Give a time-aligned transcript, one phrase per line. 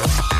[0.00, 0.39] Yeah.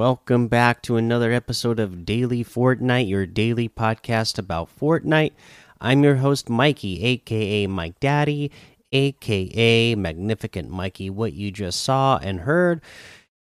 [0.00, 5.32] Welcome back to another episode of Daily Fortnite, your daily podcast about Fortnite.
[5.78, 8.50] I'm your host, Mikey, aka Mike Daddy,
[8.92, 11.10] aka Magnificent Mikey.
[11.10, 12.80] What you just saw and heard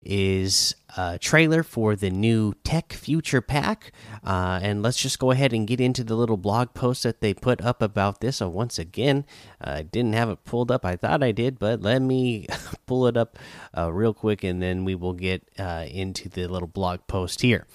[0.01, 3.91] is a trailer for the new Tech Future Pack.
[4.23, 7.33] Uh, and let's just go ahead and get into the little blog post that they
[7.33, 8.37] put up about this.
[8.37, 9.25] So, once again,
[9.59, 10.85] I didn't have it pulled up.
[10.85, 12.47] I thought I did, but let me
[12.85, 13.37] pull it up
[13.77, 17.67] uh, real quick and then we will get uh, into the little blog post here.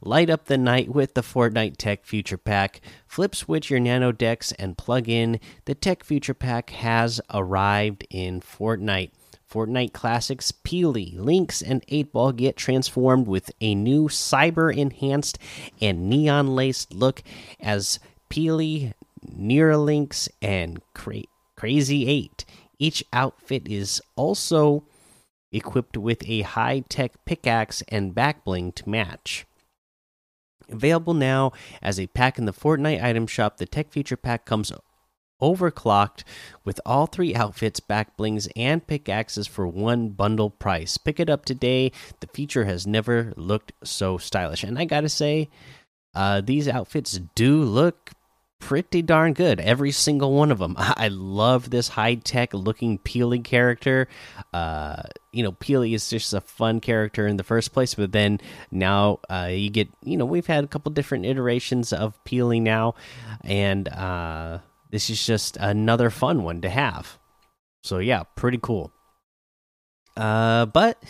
[0.00, 2.80] Light up the night with the Fortnite Tech Future Pack.
[3.06, 5.40] Flip switch your nano decks and plug in.
[5.64, 9.10] The Tech Future Pack has arrived in Fortnite.
[9.50, 15.38] Fortnite Classics, Peely, Lynx, and 8 Ball get transformed with a new cyber enhanced
[15.80, 17.22] and neon laced look
[17.60, 17.98] as
[18.30, 21.22] Peely, Neuralynx, and Cra
[21.56, 22.44] Crazy 8.
[22.78, 24.84] Each outfit is also
[25.52, 29.46] equipped with a high tech pickaxe and back bling to match.
[30.68, 34.72] Available now as a pack in the Fortnite item shop, the Tech Future Pack comes
[35.40, 36.24] overclocked
[36.64, 40.96] with all three outfits, back blings, and pickaxes for one bundle price.
[40.96, 41.92] Pick it up today.
[42.20, 44.64] The feature has never looked so stylish.
[44.64, 45.48] And I gotta say,
[46.14, 48.12] uh, these outfits do look
[48.64, 49.60] pretty darn good.
[49.60, 50.74] Every single one of them.
[50.78, 54.08] I love this high tech looking Peely character.
[54.54, 55.02] Uh,
[55.32, 58.40] you know, Peely is just a fun character in the first place, but then
[58.70, 62.94] now uh, you get, you know, we've had a couple different iterations of Peely now,
[63.42, 64.60] and uh,
[64.94, 67.18] this is just another fun one to have.
[67.82, 68.92] So yeah, pretty cool.
[70.16, 71.02] Uh, but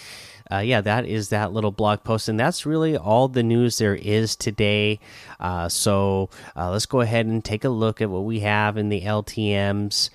[0.51, 3.95] uh, yeah, that is that little blog post, and that's really all the news there
[3.95, 5.01] is today.
[5.39, 8.89] Uh, so uh, let's go ahead and take a look at what we have in
[8.89, 10.09] the LTM's.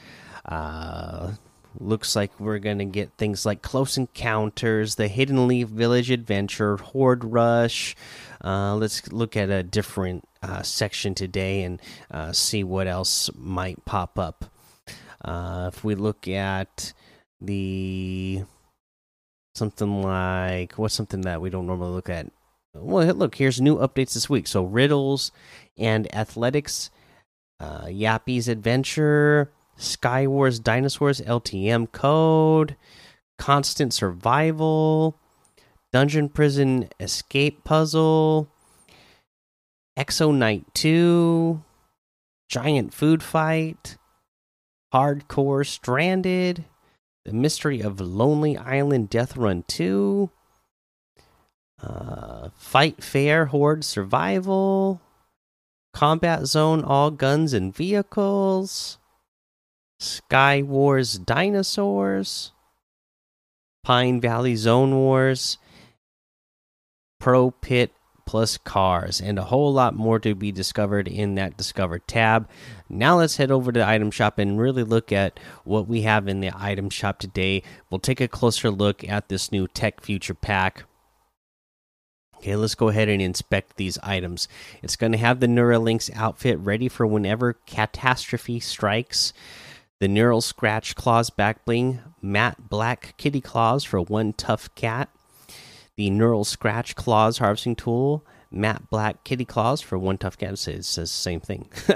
[0.46, 1.34] Uh,
[1.80, 7.24] looks like we're gonna get things like Close Encounters, the Hidden Leaf Village Adventure, Horde
[7.24, 7.96] Rush.
[8.44, 13.84] Uh, let's look at a different uh, section today and uh, see what else might
[13.86, 14.46] pop up.
[15.24, 16.94] Uh, if we look at
[17.42, 18.44] the
[19.56, 22.32] something like what's something that we don't normally look at.
[22.74, 24.48] Well, look, here's new updates this week.
[24.48, 25.32] So riddles
[25.78, 26.92] and athletics,
[27.60, 32.76] uh, Yappy's adventure, Skywars Dinosaurs LTM code,
[33.38, 35.18] constant survival,
[35.92, 38.50] dungeon prison escape puzzle,
[40.00, 41.62] Exo Knight 2,
[42.48, 43.98] Giant Food Fight,
[44.94, 46.64] Hardcore Stranded,
[47.26, 50.30] The Mystery of Lonely Island Death Run 2,
[51.84, 55.02] uh, Fight Fair Horde Survival,
[55.94, 59.00] Combat Zone All Guns and Vehicles,
[60.00, 62.54] Sky Wars Dinosaurs,
[63.84, 65.58] Pine Valley Zone Wars,
[67.20, 67.92] Pro Pit
[68.30, 72.48] plus cars, and a whole lot more to be discovered in that Discover tab.
[72.88, 76.28] Now let's head over to the item shop and really look at what we have
[76.28, 77.64] in the item shop today.
[77.90, 80.84] We'll take a closer look at this new Tech Future Pack.
[82.36, 84.48] Okay, let's go ahead and inspect these items.
[84.84, 89.34] It's going to have the Neuralynx outfit ready for whenever catastrophe strikes.
[90.00, 95.10] The Neural Scratch Claws back bling, matte black kitty claws for one tough cat
[96.00, 100.54] the Neural Scratch Claws harvesting tool, matte black kitty claws for one tough cat.
[100.54, 101.68] It says the same thing.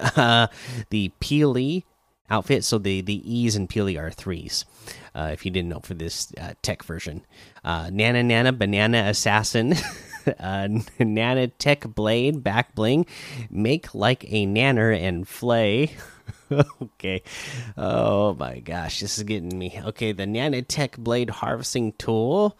[0.90, 1.84] the Peely
[2.30, 2.66] outfit.
[2.66, 4.66] So the the E's and Peely are threes.
[5.16, 7.26] Uh, if you didn't know for this uh, tech version,
[7.64, 9.74] uh, Nana Nana Banana Assassin.
[10.38, 10.68] uh,
[11.00, 13.06] Nana Tech Blade back bling,
[13.50, 15.94] make like a nanner and flay.
[16.82, 17.24] okay.
[17.78, 19.80] Oh my gosh, this is getting me.
[19.82, 22.58] Okay, the Nana Tech Blade harvesting tool.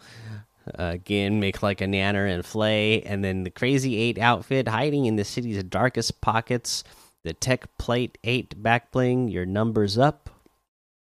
[0.66, 5.16] Again, make like a nanner and flay, and then the crazy eight outfit hiding in
[5.16, 6.84] the city's darkest pockets.
[7.22, 10.30] The tech plate eight back bling, your numbers up,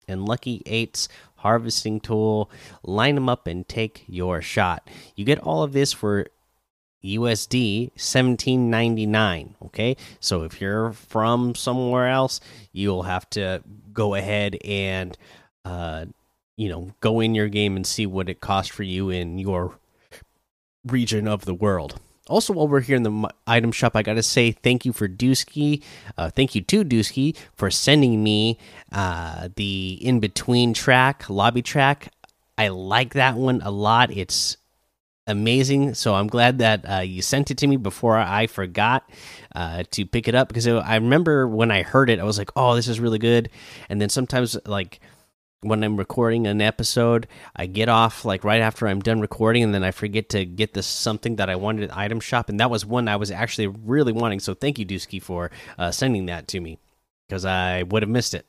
[0.09, 2.50] and lucky eights harvesting tool.
[2.82, 4.88] Line them up and take your shot.
[5.17, 6.26] You get all of this for
[7.05, 12.38] USD 1799 okay so if you're from somewhere else
[12.73, 13.61] you'll have to
[13.93, 15.19] go ahead and
[15.65, 16.05] uh
[16.62, 19.76] you know go in your game and see what it costs for you in your
[20.87, 21.99] region of the world
[22.29, 25.82] also while we're here in the item shop i gotta say thank you for dusky
[26.17, 28.56] uh, thank you to dusky for sending me
[28.93, 32.12] uh, the in between track lobby track
[32.56, 34.56] i like that one a lot it's
[35.26, 35.94] amazing.
[35.94, 39.08] So I'm glad that uh, you sent it to me before I forgot
[39.55, 42.50] uh, to pick it up because I remember when I heard it, I was like,
[42.56, 43.50] "Oh, this is really good."
[43.88, 45.00] And then sometimes, like
[45.62, 49.73] when I'm recording an episode, I get off like right after I'm done recording, and
[49.73, 52.70] then I forget to get this something that I wanted at item shop, and that
[52.70, 54.41] was one I was actually really wanting.
[54.41, 56.79] So thank you, Dusky, for uh, sending that to me
[57.29, 58.47] because I would have missed it.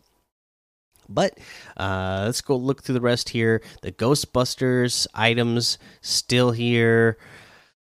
[1.08, 1.38] But
[1.78, 3.62] uh, let's go look through the rest here.
[3.82, 7.18] The Ghostbusters items still here.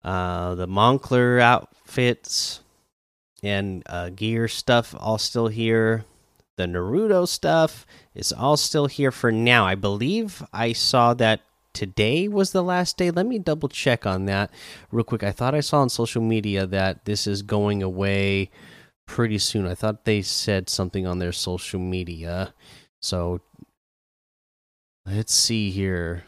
[0.03, 2.61] Uh, the Moncler outfits
[3.43, 6.05] and uh, gear stuff all still here.
[6.57, 7.85] The Naruto stuff
[8.15, 9.67] is all still here for now.
[9.67, 11.41] I believe I saw that
[11.73, 13.11] today was the last day.
[13.11, 14.51] Let me double check on that
[14.93, 15.25] real quick.
[15.25, 18.51] I thought I saw on social media that this is going away
[19.07, 19.67] pretty soon.
[19.67, 22.55] I thought they said something on their social media.
[23.03, 23.41] So
[25.05, 26.25] let's see here.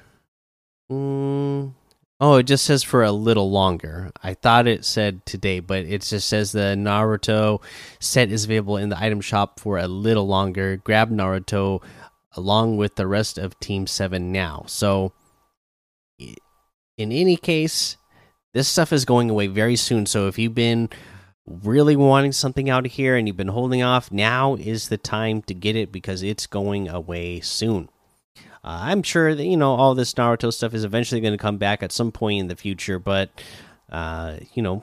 [0.90, 1.72] Mm,
[2.20, 4.10] oh, it just says for a little longer.
[4.22, 7.62] I thought it said today, but it just says the Naruto
[8.00, 10.76] set is available in the item shop for a little longer.
[10.76, 11.82] Grab Naruto
[12.32, 14.64] along with the rest of Team 7 now.
[14.66, 15.12] So,
[16.18, 17.96] in any case,
[18.54, 20.06] this stuff is going away very soon.
[20.06, 20.88] So, if you've been
[21.46, 25.42] really wanting something out of here and you've been holding off, now is the time
[25.42, 27.88] to get it because it's going away soon.
[28.66, 31.56] Uh, I'm sure that you know all this Naruto stuff is eventually going to come
[31.56, 33.30] back at some point in the future, but
[33.90, 34.82] uh, you know,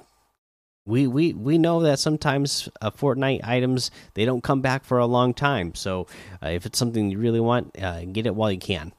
[0.85, 5.05] we we we know that sometimes uh, Fortnite items they don't come back for a
[5.05, 5.75] long time.
[5.75, 6.07] So
[6.41, 8.93] uh, if it's something you really want, uh, get it while you can.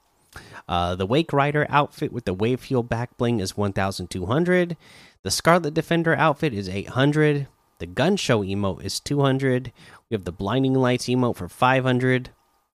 [0.69, 4.77] Uh, the Wake Rider outfit with the Wave Fuel back bling is 1,200.
[5.23, 7.47] The Scarlet Defender outfit is 800.
[7.79, 9.73] The gun show emote is 200.
[10.09, 12.31] We have the blinding lights emote for 500.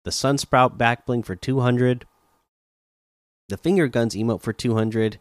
[0.08, 2.06] The sunsprout back bling for 200.
[3.50, 5.20] The finger guns emote for 200.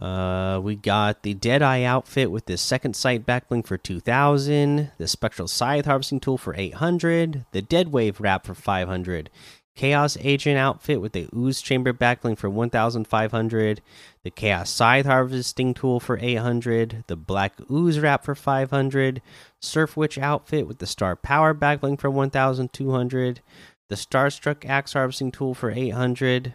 [0.00, 4.90] Uh, we got the Deadeye outfit with the second sight back bling for 2000.
[4.98, 7.46] The spectral scythe harvesting tool for 800.
[7.52, 9.30] The dead wave wrap for 500.
[9.78, 13.80] Chaos Agent outfit with the Ooze Chamber backbling for 1,500,
[14.24, 19.22] the Chaos Scythe Harvesting Tool for 800, the Black Ooze Wrap for 500,
[19.62, 23.40] Surf Witch outfit with the Star Power backbling for 1,200,
[23.88, 26.54] the Starstruck Axe Harvesting Tool for 800.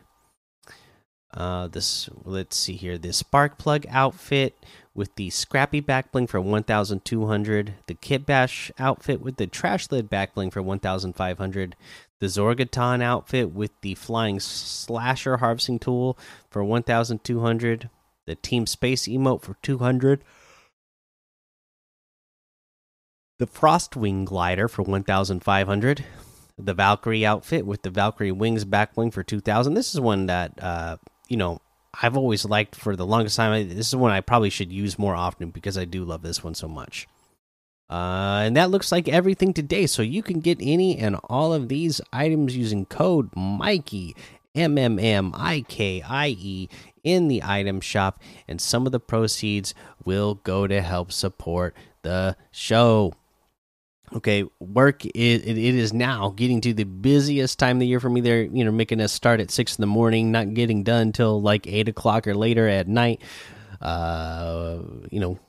[1.34, 2.98] Uh, this let's see here.
[2.98, 4.54] The Spark Plug outfit
[4.94, 10.52] with the Scrappy backbling for 1,200, the Kit Bash outfit with the Trash Lid backbling
[10.52, 11.76] for 1,500,
[12.20, 16.18] the Zorgoton outfit with the Flying Slasher harvesting tool
[16.50, 17.90] for 1,200,
[18.26, 20.24] the Team Space emote for 200,
[23.40, 26.06] the Frostwing glider for 1,500,
[26.58, 29.74] the Valkyrie outfit with the Valkyrie wings backbling for 2,000.
[29.74, 31.60] This is one that uh, you know
[32.02, 33.68] I've always liked for the longest time.
[33.68, 36.56] This is one I probably should use more often because I do love this one
[36.56, 37.08] so much.
[37.90, 39.86] Uh, and that looks like everything today.
[39.86, 44.16] So you can get any and all of these items using code Mikey
[44.56, 46.70] M M M I K I E
[47.04, 49.74] in the item shop, and some of the proceeds
[50.06, 53.14] will go to help support the show.
[54.16, 58.10] Okay, work is it is now getting to the busiest time of the year for
[58.10, 58.22] me.
[58.22, 61.42] They're you know making us start at six in the morning, not getting done till
[61.42, 63.22] like eight o'clock or later at night.
[63.82, 65.40] Uh, you know,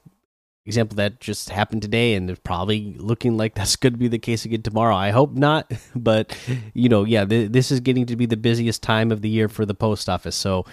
[0.66, 4.18] example that just happened today and it's probably looking like that's going to be the
[4.18, 4.96] case again tomorrow.
[4.96, 6.36] I hope not but
[6.72, 9.48] you know yeah th this is getting to be the busiest time of the year
[9.48, 10.36] for the post office.
[10.36, 10.64] So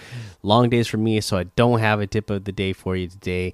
[0.44, 3.08] long days for me so i don't have a tip of the day for you
[3.08, 3.54] today.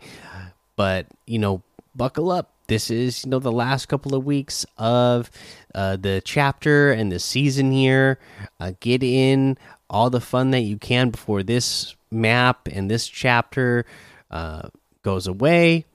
[0.75, 1.63] But you know
[1.95, 2.51] buckle up.
[2.67, 5.31] This is you know the last couple of weeks of
[5.73, 8.19] uh, the chapter and the season here.
[8.59, 9.57] Uh, get in
[9.89, 13.85] all the fun that you can before this map and this chapter
[14.29, 14.69] uh,
[15.01, 15.85] goes away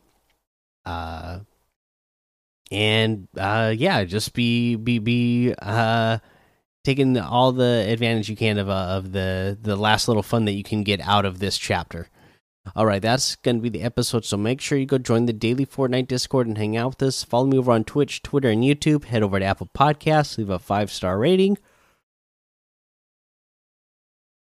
[0.84, 1.40] uh
[2.70, 6.18] and uh yeah just be be be uh
[6.84, 10.52] taking all the advantage you can of uh, of the the last little fun that
[10.52, 12.08] you can get out of this chapter.
[12.76, 15.66] All right that's gonna be the episode so make sure you go join the daily
[15.66, 17.24] fortnite discord and hang out with us.
[17.24, 19.04] Follow me over on twitch twitter and youtube.
[19.04, 21.58] Head over to apple podcasts leave a five star rating